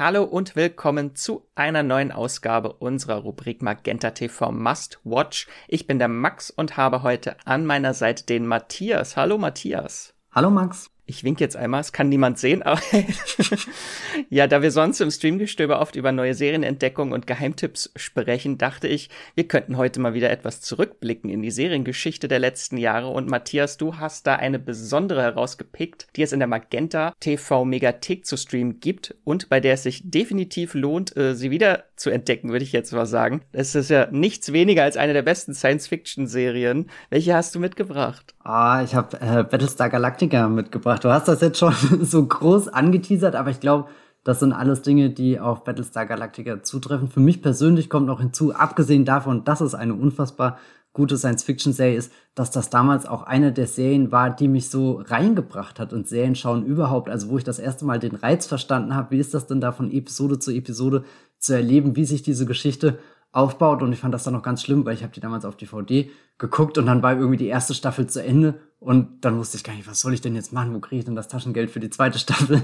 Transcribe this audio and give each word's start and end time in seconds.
Hallo 0.00 0.24
und 0.24 0.56
willkommen 0.56 1.14
zu 1.14 1.46
einer 1.54 1.82
neuen 1.82 2.10
Ausgabe 2.10 2.72
unserer 2.72 3.16
Rubrik 3.16 3.60
Magenta 3.60 4.12
TV 4.12 4.50
Must 4.50 4.98
Watch. 5.04 5.46
Ich 5.68 5.86
bin 5.86 5.98
der 5.98 6.08
Max 6.08 6.48
und 6.48 6.78
habe 6.78 7.02
heute 7.02 7.36
an 7.44 7.66
meiner 7.66 7.92
Seite 7.92 8.24
den 8.24 8.46
Matthias. 8.46 9.18
Hallo 9.18 9.36
Matthias. 9.36 10.14
Hallo 10.32 10.48
Max. 10.48 10.90
Ich 11.10 11.24
wink 11.24 11.40
jetzt 11.40 11.56
einmal, 11.56 11.80
es 11.80 11.92
kann 11.92 12.08
niemand 12.08 12.38
sehen, 12.38 12.62
aber 12.62 12.80
ja, 14.30 14.46
da 14.46 14.62
wir 14.62 14.70
sonst 14.70 15.00
im 15.00 15.10
Streamgestöber 15.10 15.80
oft 15.80 15.96
über 15.96 16.12
neue 16.12 16.34
Serienentdeckungen 16.34 17.12
und 17.12 17.26
Geheimtipps 17.26 17.90
sprechen, 17.96 18.58
dachte 18.58 18.86
ich, 18.86 19.10
wir 19.34 19.48
könnten 19.48 19.76
heute 19.76 19.98
mal 19.98 20.14
wieder 20.14 20.30
etwas 20.30 20.60
zurückblicken 20.60 21.28
in 21.28 21.42
die 21.42 21.50
Seriengeschichte 21.50 22.28
der 22.28 22.38
letzten 22.38 22.76
Jahre. 22.76 23.08
Und 23.08 23.28
Matthias, 23.28 23.76
du 23.76 23.96
hast 23.96 24.28
da 24.28 24.36
eine 24.36 24.60
besondere 24.60 25.22
herausgepickt, 25.22 26.06
die 26.14 26.22
es 26.22 26.32
in 26.32 26.38
der 26.38 26.46
Magenta 26.46 27.12
TV 27.18 27.64
Megathek 27.64 28.24
zu 28.24 28.36
streamen 28.36 28.78
gibt 28.78 29.16
und 29.24 29.48
bei 29.48 29.58
der 29.58 29.74
es 29.74 29.82
sich 29.82 30.08
definitiv 30.08 30.74
lohnt, 30.74 31.16
äh, 31.16 31.34
sie 31.34 31.50
wieder 31.50 31.86
zu 32.00 32.08
entdecken, 32.08 32.50
würde 32.50 32.64
ich 32.64 32.72
jetzt 32.72 32.92
mal 32.92 33.04
sagen. 33.04 33.42
Es 33.52 33.74
ist 33.74 33.90
ja 33.90 34.08
nichts 34.10 34.52
weniger 34.52 34.84
als 34.84 34.96
eine 34.96 35.12
der 35.12 35.22
besten 35.22 35.52
Science-Fiction-Serien. 35.52 36.86
Welche 37.10 37.34
hast 37.34 37.54
du 37.54 37.60
mitgebracht? 37.60 38.34
Ah, 38.42 38.82
ich 38.82 38.94
habe 38.94 39.20
äh, 39.20 39.44
Battlestar 39.44 39.90
Galactica 39.90 40.48
mitgebracht. 40.48 41.04
Du 41.04 41.10
hast 41.10 41.28
das 41.28 41.42
jetzt 41.42 41.58
schon 41.58 41.74
so 42.00 42.24
groß 42.24 42.68
angeteasert, 42.68 43.36
aber 43.36 43.50
ich 43.50 43.60
glaube, 43.60 43.90
das 44.24 44.40
sind 44.40 44.54
alles 44.54 44.80
Dinge, 44.80 45.10
die 45.10 45.38
auf 45.38 45.62
Battlestar 45.64 46.06
Galactica 46.06 46.62
zutreffen. 46.62 47.08
Für 47.08 47.20
mich 47.20 47.42
persönlich 47.42 47.90
kommt 47.90 48.06
noch 48.06 48.20
hinzu, 48.20 48.54
abgesehen 48.54 49.04
davon, 49.04 49.44
dass 49.44 49.60
es 49.60 49.74
eine 49.74 49.94
unfassbar 49.94 50.58
gute 50.92 51.18
Science-Fiction-Serie 51.18 51.96
ist, 51.96 52.12
dass 52.34 52.50
das 52.50 52.70
damals 52.70 53.06
auch 53.06 53.22
eine 53.22 53.52
der 53.52 53.66
Serien 53.66 54.10
war, 54.10 54.30
die 54.34 54.48
mich 54.48 54.70
so 54.70 55.02
reingebracht 55.06 55.78
hat 55.78 55.92
und 55.92 56.08
Serien 56.08 56.34
schauen 56.34 56.64
überhaupt. 56.64 57.08
Also 57.08 57.28
wo 57.28 57.38
ich 57.38 57.44
das 57.44 57.58
erste 57.58 57.84
Mal 57.84 57.98
den 57.98 58.16
Reiz 58.16 58.46
verstanden 58.46 58.94
habe, 58.94 59.12
wie 59.12 59.20
ist 59.20 59.34
das 59.34 59.46
denn 59.46 59.60
da 59.60 59.70
von 59.72 59.90
Episode 59.92 60.38
zu 60.38 60.50
Episode 60.50 61.04
zu 61.40 61.54
erleben, 61.54 61.96
wie 61.96 62.04
sich 62.04 62.22
diese 62.22 62.46
Geschichte 62.46 62.98
aufbaut. 63.32 63.82
Und 63.82 63.92
ich 63.92 64.00
fand 64.00 64.14
das 64.14 64.24
dann 64.24 64.34
noch 64.34 64.42
ganz 64.42 64.62
schlimm, 64.62 64.84
weil 64.84 64.94
ich 64.94 65.02
habe 65.02 65.12
die 65.12 65.20
damals 65.20 65.44
auf 65.44 65.56
DVD 65.56 66.10
geguckt 66.38 66.78
und 66.78 66.86
dann 66.86 67.02
war 67.02 67.14
irgendwie 67.14 67.36
die 67.36 67.46
erste 67.46 67.74
Staffel 67.74 68.06
zu 68.06 68.22
Ende 68.22 68.54
und 68.78 69.24
dann 69.24 69.36
wusste 69.38 69.56
ich 69.56 69.64
gar 69.64 69.74
nicht, 69.74 69.88
was 69.88 70.00
soll 70.00 70.14
ich 70.14 70.20
denn 70.20 70.34
jetzt 70.34 70.52
machen? 70.52 70.74
Wo 70.74 70.80
kriege 70.80 71.00
ich 71.00 71.04
denn 71.04 71.14
das 71.14 71.28
Taschengeld 71.28 71.70
für 71.70 71.80
die 71.80 71.90
zweite 71.90 72.18
Staffel 72.20 72.62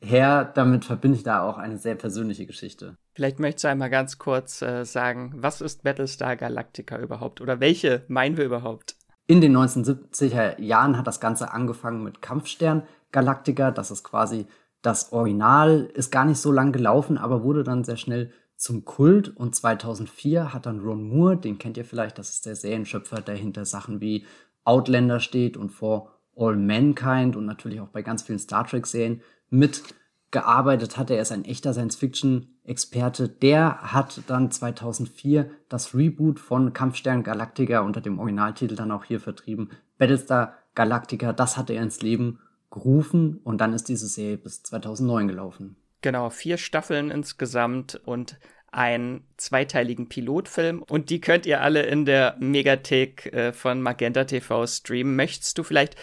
her? 0.00 0.50
Damit 0.54 0.84
verbinde 0.84 1.16
ich 1.16 1.24
da 1.24 1.42
auch 1.42 1.58
eine 1.58 1.78
sehr 1.78 1.96
persönliche 1.96 2.46
Geschichte. 2.46 2.96
Vielleicht 3.14 3.40
möchtest 3.40 3.64
du 3.64 3.68
einmal 3.68 3.90
ganz 3.90 4.18
kurz 4.18 4.62
äh, 4.62 4.84
sagen, 4.84 5.32
was 5.36 5.60
ist 5.60 5.82
Battlestar 5.82 6.36
Galactica 6.36 6.98
überhaupt 6.98 7.40
oder 7.40 7.60
welche 7.60 8.04
meinen 8.08 8.36
wir 8.36 8.44
überhaupt? 8.44 8.96
In 9.26 9.40
den 9.40 9.56
1970er 9.56 10.60
Jahren 10.60 10.96
hat 10.96 11.06
das 11.06 11.20
Ganze 11.20 11.52
angefangen 11.52 12.02
mit 12.02 12.22
Kampfstern 12.22 12.82
Galactica. 13.12 13.70
Das 13.70 13.90
ist 13.90 14.02
quasi 14.02 14.46
das 14.82 15.12
Original, 15.12 15.90
ist 15.94 16.10
gar 16.10 16.24
nicht 16.24 16.38
so 16.38 16.52
lang 16.52 16.72
gelaufen, 16.72 17.18
aber 17.18 17.42
wurde 17.42 17.64
dann 17.64 17.84
sehr 17.84 17.96
schnell 17.96 18.32
zum 18.56 18.84
Kult 18.84 19.34
und 19.36 19.54
2004 19.54 20.52
hat 20.52 20.66
dann 20.66 20.80
Ron 20.80 21.02
Moore, 21.02 21.36
den 21.36 21.58
kennt 21.58 21.78
ihr 21.78 21.84
vielleicht, 21.84 22.18
das 22.18 22.30
ist 22.30 22.46
der 22.46 22.56
Serienschöpfer, 22.56 23.22
der 23.22 23.34
hinter 23.34 23.64
Sachen 23.64 24.00
wie 24.00 24.26
Outlander 24.64 25.20
steht 25.20 25.56
und 25.56 25.70
For 25.70 26.12
All 26.36 26.56
Mankind 26.56 27.36
und 27.36 27.46
natürlich 27.46 27.80
auch 27.80 27.88
bei 27.88 28.02
ganz 28.02 28.22
vielen 28.22 28.38
Star 28.38 28.66
Trek 28.66 28.86
Serien 28.86 29.22
mitgearbeitet 29.48 30.96
hat. 30.96 31.10
Er 31.10 31.22
ist 31.22 31.32
ein 31.32 31.44
echter 31.44 31.72
Science-Fiction-Experte. 31.72 33.28
Der 33.28 33.92
hat 33.92 34.22
dann 34.26 34.50
2004 34.50 35.50
das 35.68 35.94
Reboot 35.94 36.38
von 36.38 36.72
Kampfstern 36.72 37.22
Galactica 37.22 37.80
unter 37.80 38.00
dem 38.00 38.18
Originaltitel 38.18 38.76
dann 38.76 38.92
auch 38.92 39.04
hier 39.04 39.20
vertrieben. 39.20 39.70
Battlestar 39.98 40.54
Galactica, 40.74 41.32
das 41.32 41.56
hat 41.56 41.70
er 41.70 41.82
ins 41.82 42.00
Leben 42.00 42.38
gerufen 42.70 43.40
und 43.44 43.60
dann 43.60 43.72
ist 43.72 43.88
diese 43.88 44.06
Serie 44.06 44.38
bis 44.38 44.62
2009 44.62 45.28
gelaufen. 45.28 45.76
Genau, 46.02 46.30
vier 46.30 46.56
Staffeln 46.56 47.10
insgesamt 47.10 48.00
und 48.04 48.38
einen 48.72 49.24
zweiteiligen 49.36 50.08
Pilotfilm 50.08 50.82
und 50.82 51.10
die 51.10 51.20
könnt 51.20 51.44
ihr 51.44 51.60
alle 51.60 51.82
in 51.82 52.04
der 52.04 52.36
Megathek 52.38 53.32
äh, 53.32 53.52
von 53.52 53.82
Magenta 53.82 54.24
TV 54.24 54.66
streamen. 54.66 55.16
Möchtest 55.16 55.58
du 55.58 55.64
vielleicht 55.64 55.96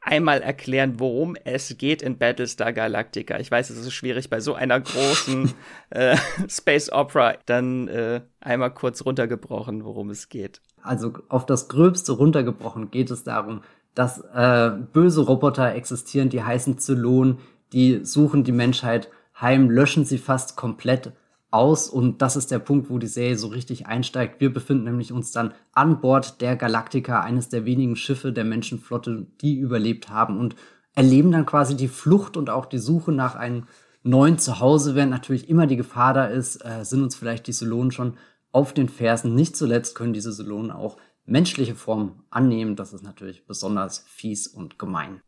einmal 0.00 0.42
erklären, 0.42 1.00
worum 1.00 1.36
es 1.44 1.76
geht 1.78 2.02
in 2.02 2.18
Battlestar 2.18 2.72
Galactica? 2.72 3.38
Ich 3.38 3.50
weiß, 3.50 3.70
es 3.70 3.78
ist 3.78 3.92
schwierig 3.92 4.30
bei 4.30 4.40
so 4.40 4.54
einer 4.54 4.80
großen 4.80 5.52
äh, 5.90 6.16
Space 6.48 6.92
Opera, 6.92 7.36
dann 7.46 7.88
äh, 7.88 8.20
einmal 8.40 8.72
kurz 8.72 9.04
runtergebrochen, 9.04 9.84
worum 9.84 10.10
es 10.10 10.28
geht. 10.28 10.60
Also 10.82 11.12
auf 11.28 11.46
das 11.46 11.68
Gröbste 11.68 12.12
runtergebrochen 12.12 12.90
geht 12.90 13.10
es 13.10 13.24
darum, 13.24 13.62
dass 13.94 14.20
äh, 14.34 14.70
böse 14.92 15.22
Roboter 15.22 15.74
existieren, 15.74 16.28
die 16.28 16.42
heißen 16.42 16.78
Zylon, 16.78 17.38
die 17.72 18.04
suchen 18.04 18.44
die 18.44 18.52
Menschheit 18.52 19.10
heim, 19.40 19.70
löschen 19.70 20.04
sie 20.04 20.18
fast 20.18 20.56
komplett 20.56 21.12
aus 21.50 21.88
und 21.88 22.22
das 22.22 22.36
ist 22.36 22.50
der 22.50 22.60
Punkt, 22.60 22.90
wo 22.90 22.98
die 22.98 23.08
Serie 23.08 23.36
so 23.36 23.48
richtig 23.48 23.86
einsteigt. 23.86 24.40
Wir 24.40 24.52
befinden 24.52 24.84
nämlich 24.84 25.12
uns 25.12 25.32
dann 25.32 25.52
an 25.72 26.00
Bord 26.00 26.40
der 26.40 26.56
Galactica, 26.56 27.20
eines 27.20 27.48
der 27.48 27.64
wenigen 27.64 27.96
Schiffe 27.96 28.32
der 28.32 28.44
Menschenflotte, 28.44 29.26
die 29.40 29.58
überlebt 29.58 30.10
haben 30.10 30.38
und 30.38 30.54
erleben 30.94 31.32
dann 31.32 31.46
quasi 31.46 31.76
die 31.76 31.88
Flucht 31.88 32.36
und 32.36 32.50
auch 32.50 32.66
die 32.66 32.78
Suche 32.78 33.12
nach 33.12 33.34
einem 33.34 33.64
neuen 34.02 34.38
Zuhause, 34.38 34.94
während 34.94 35.10
natürlich 35.10 35.48
immer 35.48 35.66
die 35.66 35.76
Gefahr 35.76 36.14
da 36.14 36.24
ist, 36.26 36.64
äh, 36.64 36.84
sind 36.84 37.02
uns 37.02 37.16
vielleicht 37.16 37.46
die 37.46 37.52
Solonen 37.52 37.90
schon 37.90 38.14
auf 38.52 38.72
den 38.72 38.88
Fersen. 38.88 39.34
Nicht 39.34 39.56
zuletzt 39.56 39.94
können 39.94 40.12
diese 40.12 40.32
Solonen 40.32 40.70
auch 40.70 40.96
menschliche 41.24 41.74
Formen 41.74 42.22
annehmen. 42.30 42.76
Das 42.76 42.92
ist 42.92 43.02
natürlich 43.02 43.46
besonders 43.46 44.00
fies 44.08 44.46
und 44.46 44.78
gemein. 44.78 45.20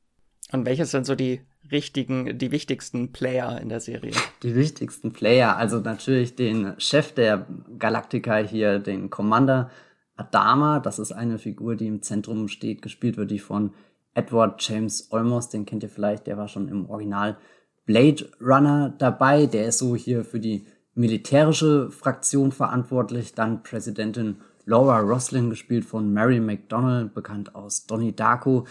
Und 0.53 0.67
welches 0.67 0.91
sind 0.91 1.07
so 1.07 1.15
die 1.15 1.41
richtigen, 1.71 2.39
die 2.39 2.51
wichtigsten 2.51 3.13
Player 3.13 3.61
in 3.61 3.69
der 3.69 3.81
Serie? 3.81 4.13
Die 4.43 4.55
wichtigsten 4.55 5.13
Player, 5.13 5.57
also 5.57 5.79
natürlich 5.79 6.35
den 6.35 6.75
Chef 6.79 7.13
der 7.13 7.47
Galactica 7.79 8.39
hier, 8.39 8.81
den 8.81 9.09
Commander 9.09 9.71
Adama. 10.17 10.81
Das 10.81 10.99
ist 10.99 11.13
eine 11.13 11.39
Figur, 11.39 11.77
die 11.77 11.87
im 11.87 12.03
Zentrum 12.03 12.49
steht, 12.49 12.83
gespielt 12.83 13.17
wird 13.17 13.31
die 13.31 13.39
von 13.39 13.73
Edward 14.15 14.61
James 14.67 15.11
Olmos, 15.13 15.49
den 15.49 15.65
kennt 15.65 15.85
ihr 15.85 15.89
vielleicht, 15.89 16.27
der 16.27 16.37
war 16.37 16.49
schon 16.49 16.69
im 16.69 16.91
Original 16.91 17.39
Blade 17.87 18.29
Runner 18.41 18.95
dabei. 18.99 19.47
Der 19.47 19.67
ist 19.67 19.79
so 19.79 19.97
hier 19.97 20.25
für 20.25 20.41
die 20.41 20.67
militärische 20.95 21.91
Fraktion 21.91 22.53
verantwortlich. 22.53 23.35
Dann 23.35 23.63
Präsidentin 23.63 24.37
Laura 24.65 25.01
Roslin, 25.01 25.51
gespielt 25.51 25.85
von 25.85 26.13
Mary 26.13 26.41
McDonnell, 26.41 27.07
bekannt 27.07 27.55
aus 27.55 27.87
Donnie 27.87 28.15
Darko, 28.15 28.67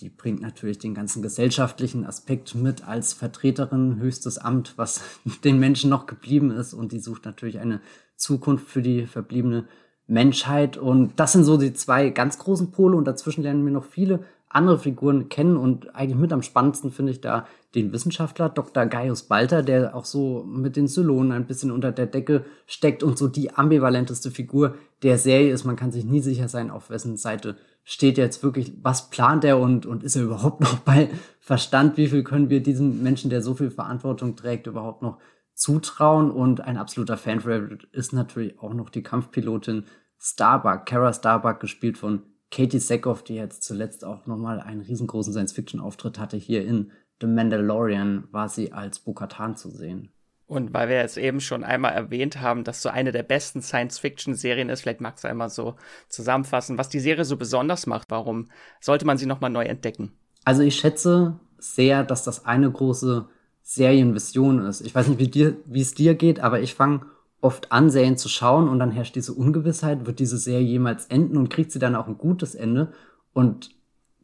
die 0.00 0.10
bringt 0.10 0.42
natürlich 0.42 0.78
den 0.78 0.94
ganzen 0.94 1.22
gesellschaftlichen 1.22 2.04
Aspekt 2.04 2.54
mit 2.54 2.86
als 2.86 3.14
Vertreterin, 3.14 3.98
höchstes 3.98 4.36
Amt, 4.36 4.74
was 4.76 5.00
den 5.44 5.58
Menschen 5.58 5.88
noch 5.88 6.06
geblieben 6.06 6.50
ist. 6.50 6.74
Und 6.74 6.92
die 6.92 6.98
sucht 6.98 7.24
natürlich 7.24 7.58
eine 7.58 7.80
Zukunft 8.14 8.68
für 8.68 8.82
die 8.82 9.06
verbliebene 9.06 9.66
Menschheit. 10.06 10.76
Und 10.76 11.18
das 11.18 11.32
sind 11.32 11.44
so 11.44 11.56
die 11.56 11.72
zwei 11.72 12.10
ganz 12.10 12.38
großen 12.38 12.72
Pole. 12.72 12.96
Und 12.96 13.06
dazwischen 13.06 13.42
lernen 13.42 13.64
wir 13.64 13.72
noch 13.72 13.84
viele 13.84 14.24
andere 14.50 14.78
Figuren 14.78 15.30
kennen. 15.30 15.56
Und 15.56 15.94
eigentlich 15.94 16.18
mit 16.18 16.32
am 16.32 16.42
spannendsten 16.42 16.92
finde 16.92 17.12
ich 17.12 17.22
da 17.22 17.46
den 17.76 17.92
Wissenschaftler 17.92 18.48
Dr. 18.48 18.86
Gaius 18.86 19.24
Balter, 19.24 19.62
der 19.62 19.94
auch 19.94 20.06
so 20.06 20.42
mit 20.44 20.76
den 20.76 20.88
Zylonen 20.88 21.30
ein 21.30 21.46
bisschen 21.46 21.70
unter 21.70 21.92
der 21.92 22.06
Decke 22.06 22.44
steckt 22.66 23.02
und 23.02 23.18
so 23.18 23.28
die 23.28 23.52
ambivalenteste 23.52 24.30
Figur 24.30 24.74
der 25.02 25.18
Serie 25.18 25.52
ist. 25.52 25.64
Man 25.64 25.76
kann 25.76 25.92
sich 25.92 26.04
nie 26.04 26.20
sicher 26.20 26.48
sein, 26.48 26.70
auf 26.70 26.90
wessen 26.90 27.16
Seite 27.16 27.56
steht 27.84 28.18
jetzt 28.18 28.42
wirklich, 28.42 28.72
was 28.82 29.10
plant 29.10 29.44
er 29.44 29.60
und, 29.60 29.86
und 29.86 30.02
ist 30.02 30.16
er 30.16 30.24
überhaupt 30.24 30.60
noch 30.62 30.78
bei 30.78 31.08
Verstand? 31.38 31.96
Wie 31.96 32.08
viel 32.08 32.24
können 32.24 32.50
wir 32.50 32.62
diesem 32.62 33.02
Menschen, 33.02 33.30
der 33.30 33.42
so 33.42 33.54
viel 33.54 33.70
Verantwortung 33.70 34.36
trägt, 34.36 34.66
überhaupt 34.66 35.02
noch 35.02 35.18
zutrauen? 35.54 36.30
Und 36.30 36.62
ein 36.62 36.78
absoluter 36.78 37.16
Fan-Favorite 37.16 37.86
ist 37.92 38.12
natürlich 38.12 38.58
auch 38.58 38.74
noch 38.74 38.90
die 38.90 39.02
Kampfpilotin 39.02 39.84
Starbuck, 40.18 40.86
Kara 40.86 41.12
Starbuck, 41.12 41.60
gespielt 41.60 41.98
von 41.98 42.22
Katie 42.50 42.78
Sackhoff, 42.78 43.22
die 43.22 43.34
jetzt 43.34 43.62
zuletzt 43.62 44.04
auch 44.04 44.26
nochmal 44.26 44.60
einen 44.60 44.80
riesengroßen 44.80 45.32
Science-Fiction-Auftritt 45.32 46.18
hatte. 46.18 46.36
Hier 46.36 46.64
in 46.64 46.90
The 47.20 47.26
Mandalorian 47.26 48.28
war 48.30 48.48
sie 48.48 48.72
als 48.72 48.98
Bo-Katan 48.98 49.56
zu 49.56 49.70
sehen. 49.70 50.10
Und 50.46 50.72
weil 50.72 50.88
wir 50.88 50.96
jetzt 50.96 51.16
eben 51.16 51.40
schon 51.40 51.64
einmal 51.64 51.92
erwähnt 51.92 52.40
haben, 52.40 52.62
dass 52.62 52.80
so 52.80 52.88
eine 52.88 53.10
der 53.10 53.24
besten 53.24 53.62
Science-Fiction-Serien 53.62 54.68
ist, 54.68 54.82
vielleicht 54.82 55.00
magst 55.00 55.24
du 55.24 55.28
einmal 55.28 55.48
so 55.48 55.74
zusammenfassen, 56.08 56.78
was 56.78 56.88
die 56.88 57.00
Serie 57.00 57.24
so 57.24 57.36
besonders 57.36 57.86
macht. 57.86 58.10
Warum 58.10 58.46
sollte 58.80 59.06
man 59.06 59.18
sie 59.18 59.26
nochmal 59.26 59.50
neu 59.50 59.64
entdecken? 59.64 60.12
Also 60.44 60.62
ich 60.62 60.76
schätze 60.76 61.40
sehr, 61.58 62.04
dass 62.04 62.22
das 62.22 62.44
eine 62.44 62.70
große 62.70 63.28
Serienvision 63.62 64.64
ist. 64.64 64.82
Ich 64.82 64.94
weiß 64.94 65.08
nicht, 65.08 65.18
wie, 65.18 65.28
dir, 65.28 65.56
wie 65.64 65.80
es 65.80 65.94
dir 65.94 66.14
geht, 66.14 66.38
aber 66.38 66.60
ich 66.60 66.74
fange 66.74 67.00
oft 67.40 67.72
an, 67.72 67.90
Serien 67.90 68.16
zu 68.16 68.28
schauen 68.28 68.68
und 68.68 68.78
dann 68.78 68.92
herrscht 68.92 69.16
diese 69.16 69.32
Ungewissheit, 69.32 70.06
wird 70.06 70.20
diese 70.20 70.38
Serie 70.38 70.66
jemals 70.66 71.06
enden 71.06 71.36
und 71.36 71.50
kriegt 71.50 71.72
sie 71.72 71.80
dann 71.80 71.96
auch 71.96 72.06
ein 72.06 72.18
gutes 72.18 72.54
Ende? 72.54 72.92
Und 73.32 73.70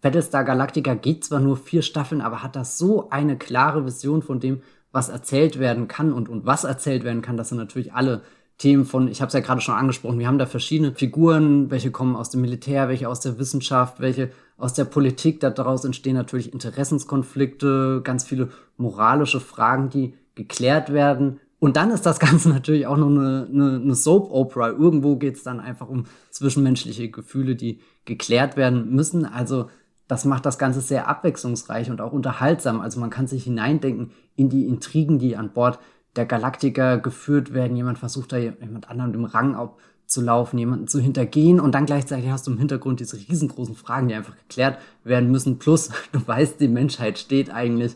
Battlestar 0.02 0.44
Galactica 0.44 0.94
geht 0.94 1.24
zwar 1.24 1.40
nur 1.40 1.56
vier 1.56 1.80
Staffeln, 1.80 2.20
aber 2.20 2.42
hat 2.42 2.56
das 2.56 2.76
so 2.76 3.08
eine 3.08 3.38
klare 3.38 3.86
Vision 3.86 4.20
von 4.20 4.40
dem, 4.40 4.60
was 4.90 5.08
erzählt 5.08 5.58
werden 5.58 5.88
kann 5.88 6.12
und, 6.12 6.28
und 6.28 6.44
was 6.44 6.64
erzählt 6.64 7.04
werden 7.04 7.22
kann, 7.22 7.38
das 7.38 7.48
sind 7.48 7.58
natürlich 7.58 7.94
alle 7.94 8.20
Themen 8.58 8.84
von, 8.84 9.08
ich 9.08 9.20
habe 9.20 9.28
es 9.28 9.32
ja 9.32 9.40
gerade 9.40 9.60
schon 9.60 9.74
angesprochen, 9.74 10.18
wir 10.18 10.26
haben 10.26 10.38
da 10.38 10.46
verschiedene 10.46 10.92
Figuren, 10.92 11.70
welche 11.70 11.90
kommen 11.90 12.14
aus 12.14 12.30
dem 12.30 12.42
Militär, 12.42 12.88
welche 12.88 13.08
aus 13.08 13.20
der 13.20 13.38
Wissenschaft, 13.38 14.00
welche 14.00 14.30
aus 14.56 14.74
der 14.74 14.84
Politik. 14.84 15.40
Daraus 15.40 15.84
entstehen 15.84 16.14
natürlich 16.14 16.52
Interessenskonflikte, 16.52 18.02
ganz 18.04 18.24
viele 18.24 18.50
moralische 18.76 19.40
Fragen, 19.40 19.88
die 19.88 20.14
geklärt 20.34 20.92
werden. 20.92 21.40
Und 21.58 21.76
dann 21.76 21.90
ist 21.90 22.06
das 22.06 22.20
Ganze 22.20 22.50
natürlich 22.50 22.86
auch 22.86 22.96
noch 22.96 23.08
eine, 23.08 23.48
eine, 23.50 23.80
eine 23.82 23.94
Soap-Opera. 23.94 24.70
Irgendwo 24.70 25.16
geht 25.16 25.36
es 25.36 25.42
dann 25.42 25.58
einfach 25.58 25.88
um 25.88 26.04
zwischenmenschliche 26.30 27.10
Gefühle, 27.10 27.56
die 27.56 27.80
geklärt 28.04 28.56
werden 28.56 28.94
müssen. 28.94 29.24
Also 29.24 29.70
das 30.12 30.26
macht 30.26 30.44
das 30.44 30.58
Ganze 30.58 30.82
sehr 30.82 31.08
abwechslungsreich 31.08 31.90
und 31.90 32.02
auch 32.02 32.12
unterhaltsam. 32.12 32.82
Also 32.82 33.00
man 33.00 33.08
kann 33.08 33.26
sich 33.26 33.44
hineindenken 33.44 34.10
in 34.36 34.50
die 34.50 34.66
Intrigen, 34.66 35.18
die 35.18 35.38
an 35.38 35.54
Bord 35.54 35.78
der 36.16 36.26
Galaktiker 36.26 36.98
geführt 36.98 37.54
werden. 37.54 37.78
Jemand 37.78 37.98
versucht 37.98 38.30
da 38.32 38.36
jemand 38.36 38.90
anderem 38.90 39.14
im 39.14 39.24
Rang 39.24 39.54
abzulaufen, 39.54 40.58
jemanden 40.58 40.86
zu 40.86 41.00
hintergehen 41.00 41.58
und 41.58 41.74
dann 41.74 41.86
gleichzeitig 41.86 42.28
hast 42.28 42.46
du 42.46 42.50
im 42.50 42.58
Hintergrund 42.58 43.00
diese 43.00 43.16
riesengroßen 43.16 43.74
Fragen, 43.74 44.08
die 44.08 44.14
einfach 44.14 44.36
geklärt 44.36 44.78
werden 45.02 45.30
müssen. 45.30 45.58
Plus, 45.58 45.88
du 46.12 46.20
weißt, 46.28 46.60
die 46.60 46.68
Menschheit 46.68 47.18
steht 47.18 47.48
eigentlich 47.48 47.94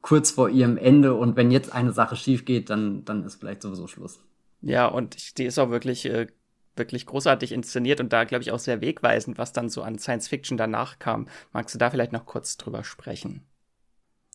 kurz 0.00 0.30
vor 0.30 0.48
ihrem 0.48 0.78
Ende 0.78 1.12
und 1.12 1.36
wenn 1.36 1.50
jetzt 1.50 1.74
eine 1.74 1.92
Sache 1.92 2.16
schief 2.16 2.46
geht, 2.46 2.70
dann, 2.70 3.04
dann 3.04 3.24
ist 3.24 3.34
vielleicht 3.34 3.60
sowieso 3.60 3.88
Schluss. 3.88 4.20
Ja, 4.62 4.86
und 4.86 5.36
die 5.36 5.44
ist 5.44 5.58
auch 5.58 5.68
wirklich, 5.68 6.06
äh, 6.06 6.28
wirklich 6.78 7.06
großartig 7.06 7.52
inszeniert 7.52 8.00
und 8.00 8.12
da, 8.12 8.24
glaube 8.24 8.42
ich, 8.42 8.52
auch 8.52 8.58
sehr 8.58 8.80
wegweisend, 8.80 9.38
was 9.38 9.52
dann 9.52 9.68
so 9.68 9.82
an 9.82 9.98
Science 9.98 10.28
Fiction 10.28 10.56
danach 10.56 10.98
kam. 10.98 11.26
Magst 11.52 11.74
du 11.74 11.78
da 11.78 11.90
vielleicht 11.90 12.12
noch 12.12 12.26
kurz 12.26 12.56
drüber 12.56 12.84
sprechen? 12.84 13.42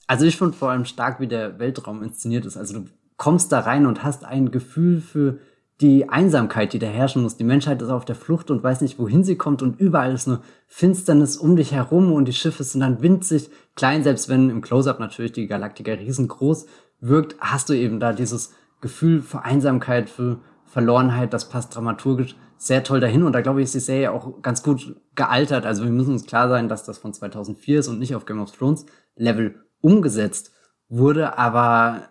Also 0.08 0.26
ich 0.26 0.38
finde 0.38 0.58
vor 0.58 0.70
allem 0.70 0.86
stark, 0.86 1.20
wie 1.20 1.28
der 1.28 1.60
Weltraum 1.60 2.04
inszeniert 2.04 2.46
ist. 2.46 2.58
Also 2.58 2.80
du 2.80 2.86
kommst 3.18 3.52
da 3.52 3.62
rein 3.62 3.86
und 3.86 4.04
hast 4.04 4.26
ein 4.26 4.52
Gefühl 4.52 5.02
für 5.02 5.40
die 5.82 6.08
Einsamkeit, 6.10 6.74
die 6.74 6.80
da 6.80 6.88
herrschen 6.88 7.24
muss. 7.24 7.38
Die 7.38 7.44
Menschheit 7.44 7.82
ist 7.82 7.90
auf 7.90 8.06
der 8.06 8.16
Flucht 8.16 8.52
und 8.52 8.64
weiß 8.64 8.82
nicht, 8.82 9.00
wohin 9.00 9.24
sie 9.24 9.36
kommt 9.36 9.62
und 9.62 9.80
überall 9.80 10.14
ist 10.14 10.28
nur 10.28 10.42
Finsternis 10.68 11.38
um 11.38 11.56
dich 11.56 11.72
herum 11.72 12.14
und 12.14 12.26
die 12.26 12.34
Schiffe 12.34 12.64
sind 12.64 12.82
dann 12.82 13.02
winzig 13.02 13.50
klein, 13.76 14.04
selbst 14.04 14.30
wenn 14.30 14.50
im 14.50 14.62
Close-Up 14.62 15.00
natürlich 15.00 15.32
die 15.32 15.48
Galaktika 15.48 15.94
riesengroß 15.94 16.68
wirkt, 17.00 17.36
hast 17.40 17.70
du 17.70 17.74
eben 17.74 18.00
da 18.00 18.14
dieses 18.14 18.54
Gefühl 18.82 19.22
für 19.22 19.44
Einsamkeit, 19.44 20.10
für 20.10 20.40
Verlorenheit, 20.74 21.34
das 21.34 21.50
passt 21.50 21.76
dramaturgisch 21.76 22.36
sehr 22.58 22.84
toll 22.84 23.00
dahin 23.00 23.24
und 23.24 23.34
da 23.34 23.42
glaube 23.42 23.60
ich, 23.60 23.66
ist 23.66 23.76
die 23.76 23.80
Serie 23.80 24.12
auch 24.12 24.42
ganz 24.42 24.64
gut 24.64 24.96
gealtert. 25.16 25.66
Also 25.66 25.84
wir 25.84 25.92
müssen 25.92 26.14
uns 26.14 26.26
klar 26.26 26.50
sein, 26.50 26.68
dass 26.68 26.84
das 26.84 26.98
von 26.98 27.14
2004 27.14 27.80
ist 27.80 27.90
und 27.90 28.00
nicht 28.00 28.16
auf 28.16 28.26
Game 28.26 28.42
of 28.42 28.52
Thrones 28.52 28.86
Level 29.16 29.64
umgesetzt 29.82 30.52
wurde, 30.90 31.38
aber 31.38 32.10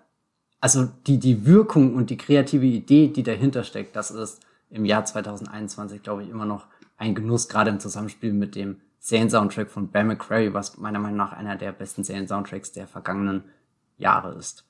also 0.60 0.88
die, 1.06 1.18
die 1.18 1.44
Wirkung 1.44 1.96
und 1.96 2.10
die 2.10 2.16
kreative 2.16 2.66
Idee, 2.66 3.08
die 3.08 3.24
dahinter 3.24 3.64
steckt, 3.64 3.96
das 3.96 4.12
ist 4.12 4.42
im 4.70 4.84
Jahr 4.84 5.04
2021, 5.04 6.02
glaube 6.02 6.22
ich, 6.22 6.28
immer 6.28 6.44
noch 6.44 6.66
ein 6.98 7.16
Genuss, 7.16 7.48
gerade 7.48 7.70
im 7.70 7.80
Zusammenspiel 7.80 8.32
mit 8.32 8.54
dem 8.54 8.80
Serien-Soundtrack 9.00 9.70
von 9.70 9.90
Bear 9.90 10.04
McCreary, 10.04 10.54
was 10.54 10.78
meiner 10.78 11.00
Meinung 11.00 11.16
nach 11.16 11.32
einer 11.32 11.56
der 11.56 11.72
besten 11.72 12.04
Serien-Soundtracks 12.04 12.70
der 12.70 12.86
vergangenen 12.86 13.42
Jahre 13.96 14.34
ist. 14.34 14.64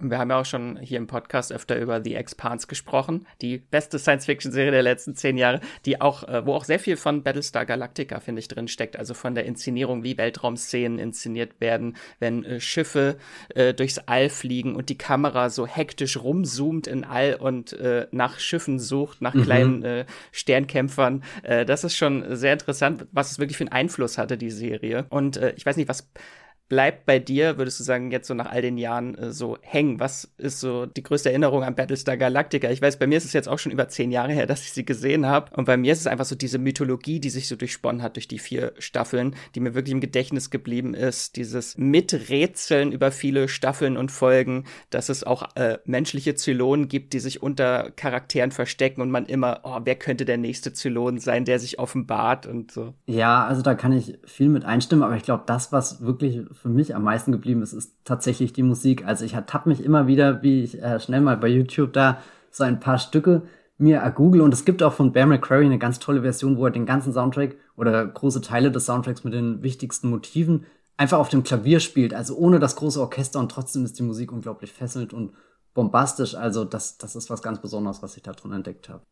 Wir 0.00 0.18
haben 0.18 0.30
ja 0.30 0.40
auch 0.40 0.44
schon 0.44 0.76
hier 0.78 0.98
im 0.98 1.06
Podcast 1.06 1.52
öfter 1.52 1.78
über 1.78 2.02
The 2.02 2.16
Expanse 2.16 2.66
gesprochen, 2.66 3.26
die 3.40 3.58
beste 3.58 3.98
Science-Fiction-Serie 3.98 4.72
der 4.72 4.82
letzten 4.82 5.14
zehn 5.14 5.36
Jahre, 5.36 5.60
die 5.86 6.00
auch, 6.00 6.24
äh, 6.24 6.44
wo 6.44 6.54
auch 6.54 6.64
sehr 6.64 6.80
viel 6.80 6.96
von 6.96 7.22
Battlestar 7.22 7.64
Galactica, 7.64 8.18
finde 8.18 8.40
ich, 8.40 8.48
drin 8.48 8.66
steckt. 8.66 8.96
Also 8.96 9.14
von 9.14 9.34
der 9.34 9.44
Inszenierung, 9.44 10.02
wie 10.02 10.18
Weltraumszenen 10.18 10.98
inszeniert 10.98 11.60
werden, 11.60 11.96
wenn 12.18 12.44
äh, 12.44 12.60
Schiffe 12.60 13.18
äh, 13.54 13.72
durchs 13.72 13.98
All 13.98 14.30
fliegen 14.30 14.74
und 14.74 14.88
die 14.88 14.98
Kamera 14.98 15.48
so 15.48 15.66
hektisch 15.66 16.16
rumzoomt 16.16 16.86
in 16.86 17.04
All 17.04 17.36
und 17.36 17.72
äh, 17.74 18.08
nach 18.10 18.40
Schiffen 18.40 18.80
sucht, 18.80 19.22
nach 19.22 19.34
mhm. 19.34 19.42
kleinen 19.42 19.82
äh, 19.84 20.06
Sternkämpfern. 20.32 21.22
Das 21.44 21.84
ist 21.84 21.96
schon 21.96 22.36
sehr 22.36 22.54
interessant, 22.54 23.06
was 23.12 23.30
es 23.30 23.38
wirklich 23.38 23.56
für 23.56 23.64
einen 23.64 23.72
Einfluss 23.72 24.18
hatte, 24.18 24.36
die 24.36 24.50
Serie. 24.50 25.06
Und 25.08 25.36
ich 25.56 25.64
weiß 25.64 25.76
nicht, 25.76 25.88
was 25.88 26.08
bleibt 26.68 27.06
bei 27.06 27.18
dir, 27.18 27.58
würdest 27.58 27.78
du 27.80 27.84
sagen, 27.84 28.10
jetzt 28.10 28.26
so 28.26 28.34
nach 28.34 28.50
all 28.50 28.62
den 28.62 28.78
Jahren 28.78 29.14
äh, 29.16 29.32
so 29.32 29.58
hängen? 29.60 30.00
Was 30.00 30.32
ist 30.38 30.60
so 30.60 30.86
die 30.86 31.02
größte 31.02 31.28
Erinnerung 31.28 31.62
an 31.62 31.74
Battlestar 31.74 32.16
Galactica? 32.16 32.70
Ich 32.70 32.80
weiß, 32.80 32.98
bei 32.98 33.06
mir 33.06 33.18
ist 33.18 33.24
es 33.24 33.32
jetzt 33.32 33.48
auch 33.48 33.58
schon 33.58 33.72
über 33.72 33.88
zehn 33.88 34.10
Jahre 34.10 34.32
her, 34.32 34.46
dass 34.54 34.62
ich 34.62 34.72
sie 34.72 34.84
gesehen 34.84 35.26
habe. 35.26 35.54
Und 35.56 35.66
bei 35.66 35.76
mir 35.76 35.92
ist 35.92 36.00
es 36.00 36.06
einfach 36.06 36.24
so 36.24 36.34
diese 36.34 36.58
Mythologie, 36.58 37.20
die 37.20 37.30
sich 37.30 37.48
so 37.48 37.56
durchsponnen 37.56 38.02
hat 38.02 38.16
durch 38.16 38.28
die 38.28 38.38
vier 38.38 38.72
Staffeln, 38.78 39.36
die 39.54 39.60
mir 39.60 39.74
wirklich 39.74 39.92
im 39.92 40.00
Gedächtnis 40.00 40.50
geblieben 40.50 40.94
ist. 40.94 41.36
Dieses 41.36 41.76
Miträtseln 41.76 42.92
über 42.92 43.10
viele 43.10 43.48
Staffeln 43.48 43.96
und 43.96 44.10
Folgen, 44.10 44.64
dass 44.90 45.08
es 45.08 45.24
auch 45.24 45.54
äh, 45.56 45.78
menschliche 45.84 46.34
Zylonen 46.34 46.88
gibt, 46.88 47.12
die 47.12 47.20
sich 47.20 47.42
unter 47.42 47.90
Charakteren 47.96 48.50
verstecken 48.50 49.02
und 49.02 49.10
man 49.10 49.26
immer, 49.26 49.60
oh, 49.64 49.80
wer 49.84 49.96
könnte 49.96 50.24
der 50.24 50.38
nächste 50.38 50.72
Zylon 50.72 51.18
sein, 51.18 51.44
der 51.44 51.58
sich 51.58 51.78
offenbart 51.78 52.46
und 52.46 52.72
so. 52.72 52.94
Ja, 53.06 53.44
also 53.46 53.62
da 53.62 53.74
kann 53.74 53.92
ich 53.92 54.18
viel 54.24 54.48
mit 54.48 54.64
einstimmen, 54.64 55.04
aber 55.04 55.16
ich 55.16 55.24
glaube, 55.24 55.44
das, 55.46 55.72
was 55.72 56.02
wirklich 56.02 56.40
für 56.54 56.68
mich 56.68 56.94
am 56.94 57.04
meisten 57.04 57.32
geblieben 57.32 57.62
ist, 57.62 57.72
ist 57.72 57.92
tatsächlich 58.04 58.52
die 58.52 58.62
Musik. 58.62 59.06
Also 59.06 59.24
ich 59.24 59.34
ertappe 59.34 59.68
mich 59.68 59.84
immer 59.84 60.06
wieder, 60.06 60.42
wie 60.42 60.62
ich 60.62 60.82
äh, 60.82 61.00
schnell 61.00 61.20
mal 61.20 61.36
bei 61.36 61.48
YouTube 61.48 61.92
da 61.92 62.18
so 62.50 62.64
ein 62.64 62.80
paar 62.80 62.98
Stücke 62.98 63.42
mir 63.76 63.98
ergoogle 63.98 64.42
und 64.42 64.54
es 64.54 64.64
gibt 64.64 64.82
auch 64.82 64.92
von 64.92 65.12
Bear 65.12 65.26
McCreary 65.26 65.66
eine 65.66 65.78
ganz 65.78 65.98
tolle 65.98 66.22
Version, 66.22 66.56
wo 66.56 66.66
er 66.66 66.70
den 66.70 66.86
ganzen 66.86 67.12
Soundtrack 67.12 67.56
oder 67.76 68.06
große 68.06 68.40
Teile 68.40 68.70
des 68.70 68.86
Soundtracks 68.86 69.24
mit 69.24 69.34
den 69.34 69.62
wichtigsten 69.62 70.08
Motiven 70.08 70.64
einfach 70.96 71.18
auf 71.18 71.28
dem 71.28 71.42
Klavier 71.42 71.80
spielt, 71.80 72.14
also 72.14 72.36
ohne 72.36 72.60
das 72.60 72.76
große 72.76 73.00
Orchester 73.00 73.40
und 73.40 73.50
trotzdem 73.50 73.84
ist 73.84 73.98
die 73.98 74.04
Musik 74.04 74.30
unglaublich 74.30 74.72
fesselnd 74.72 75.12
und 75.12 75.32
bombastisch. 75.74 76.36
Also 76.36 76.64
das, 76.64 76.98
das 76.98 77.16
ist 77.16 77.30
was 77.30 77.42
ganz 77.42 77.60
Besonderes, 77.60 78.02
was 78.02 78.16
ich 78.16 78.22
da 78.22 78.32
drin 78.32 78.52
entdeckt 78.52 78.88
habe. 78.88 79.02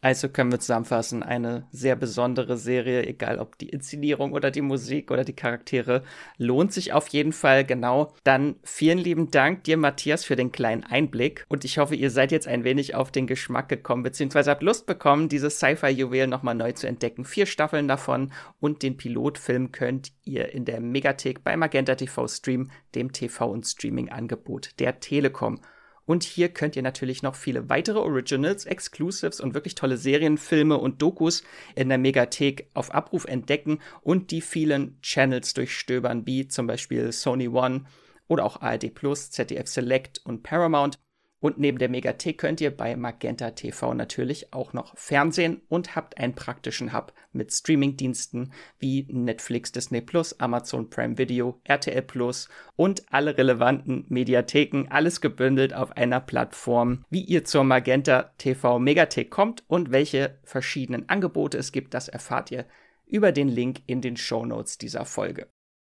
Also 0.00 0.28
können 0.28 0.52
wir 0.52 0.60
zusammenfassen, 0.60 1.24
eine 1.24 1.66
sehr 1.72 1.96
besondere 1.96 2.56
Serie, 2.56 3.04
egal 3.04 3.38
ob 3.38 3.58
die 3.58 3.68
Inszenierung 3.68 4.32
oder 4.32 4.52
die 4.52 4.60
Musik 4.60 5.10
oder 5.10 5.24
die 5.24 5.34
Charaktere, 5.34 6.04
lohnt 6.36 6.72
sich 6.72 6.92
auf 6.92 7.08
jeden 7.08 7.32
Fall 7.32 7.64
genau. 7.64 8.14
Dann 8.22 8.56
vielen 8.62 8.98
lieben 8.98 9.30
Dank 9.32 9.64
dir, 9.64 9.76
Matthias, 9.76 10.24
für 10.24 10.36
den 10.36 10.52
kleinen 10.52 10.84
Einblick 10.84 11.44
und 11.48 11.64
ich 11.64 11.78
hoffe, 11.78 11.96
ihr 11.96 12.10
seid 12.10 12.30
jetzt 12.30 12.46
ein 12.46 12.62
wenig 12.62 12.94
auf 12.94 13.10
den 13.10 13.26
Geschmack 13.26 13.68
gekommen, 13.68 14.04
beziehungsweise 14.04 14.50
habt 14.50 14.62
Lust 14.62 14.86
bekommen, 14.86 15.28
dieses 15.28 15.56
Sci-Fi-Juwel 15.58 16.28
nochmal 16.28 16.54
neu 16.54 16.72
zu 16.72 16.86
entdecken. 16.86 17.24
Vier 17.24 17.46
Staffeln 17.46 17.88
davon 17.88 18.32
und 18.60 18.82
den 18.82 18.96
Pilotfilm 18.96 19.72
könnt 19.72 20.12
ihr 20.24 20.52
in 20.52 20.64
der 20.64 20.80
Megathek 20.80 21.42
bei 21.42 21.56
Magenta 21.56 21.96
TV 21.96 22.28
streamen, 22.28 22.70
dem 22.94 23.10
TV- 23.10 23.50
und 23.50 23.66
Streaming-Angebot 23.66 24.78
der 24.78 25.00
Telekom. 25.00 25.60
Und 26.08 26.24
hier 26.24 26.48
könnt 26.48 26.74
ihr 26.74 26.80
natürlich 26.80 27.22
noch 27.22 27.34
viele 27.34 27.68
weitere 27.68 27.98
Originals, 27.98 28.64
Exclusives 28.64 29.42
und 29.42 29.52
wirklich 29.52 29.74
tolle 29.74 29.98
Serien, 29.98 30.38
Filme 30.38 30.78
und 30.78 31.02
Dokus 31.02 31.42
in 31.74 31.90
der 31.90 31.98
Megathek 31.98 32.70
auf 32.72 32.94
Abruf 32.94 33.26
entdecken 33.26 33.78
und 34.00 34.30
die 34.30 34.40
vielen 34.40 34.98
Channels 35.02 35.52
durchstöbern, 35.52 36.26
wie 36.26 36.48
zum 36.48 36.66
Beispiel 36.66 37.12
Sony 37.12 37.48
One 37.48 37.84
oder 38.26 38.46
auch 38.46 38.62
ARD 38.62 38.94
Plus, 38.94 39.30
ZDF 39.30 39.68
Select 39.68 40.22
und 40.24 40.42
Paramount. 40.42 40.98
Und 41.40 41.58
neben 41.58 41.78
der 41.78 41.88
Megathek 41.88 42.38
könnt 42.38 42.60
ihr 42.60 42.76
bei 42.76 42.96
Magenta 42.96 43.52
TV 43.52 43.94
natürlich 43.94 44.52
auch 44.52 44.72
noch 44.72 44.96
Fernsehen 44.96 45.62
und 45.68 45.94
habt 45.94 46.18
einen 46.18 46.34
praktischen 46.34 46.92
Hub 46.92 47.12
mit 47.32 47.52
Streamingdiensten 47.52 48.52
wie 48.78 49.06
Netflix, 49.08 49.70
Disney 49.70 50.00
Plus, 50.00 50.38
Amazon 50.40 50.90
Prime 50.90 51.16
Video, 51.16 51.60
RTL 51.62 52.02
Plus 52.02 52.48
und 52.74 53.04
alle 53.12 53.38
relevanten 53.38 54.04
Mediatheken, 54.08 54.86
alles 54.90 55.20
gebündelt 55.20 55.74
auf 55.74 55.96
einer 55.96 56.20
Plattform. 56.20 57.04
Wie 57.08 57.22
ihr 57.22 57.44
zur 57.44 57.62
Magenta 57.62 58.32
TV 58.38 58.80
Megathek 58.80 59.30
kommt 59.30 59.62
und 59.68 59.92
welche 59.92 60.38
verschiedenen 60.42 61.08
Angebote 61.08 61.56
es 61.56 61.70
gibt, 61.70 61.94
das 61.94 62.08
erfahrt 62.08 62.50
ihr 62.50 62.66
über 63.06 63.30
den 63.30 63.48
Link 63.48 63.82
in 63.86 64.00
den 64.00 64.16
Show 64.16 64.44
Notes 64.44 64.76
dieser 64.76 65.04
Folge. 65.04 65.46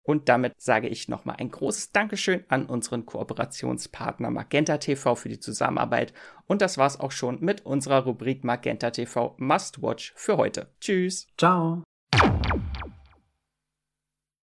Und 0.02 0.28
damit 0.28 0.60
sage 0.60 0.88
ich 0.88 1.08
nochmal 1.08 1.36
ein 1.38 1.50
großes 1.50 1.92
Dankeschön 1.92 2.44
an 2.48 2.66
unseren 2.66 3.06
Kooperationspartner 3.06 4.30
Magenta 4.30 4.78
TV 4.78 5.14
für 5.14 5.28
die 5.28 5.38
Zusammenarbeit. 5.38 6.12
Und 6.46 6.60
das 6.60 6.76
war's 6.76 6.98
auch 6.98 7.12
schon 7.12 7.40
mit 7.40 7.64
unserer 7.64 8.04
Rubrik 8.04 8.44
Magenta 8.44 8.90
TV 8.90 9.34
Must 9.38 9.82
Watch 9.82 10.12
für 10.16 10.36
heute. 10.36 10.68
Tschüss. 10.80 11.28
Ciao. 11.38 11.82